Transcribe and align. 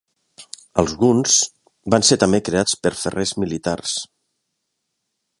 Alguns 0.83 1.35
van 1.95 2.07
ser 2.07 2.17
també 2.23 2.39
creats 2.47 2.75
per 2.85 2.93
ferrers 3.01 3.33
militars. 3.43 3.93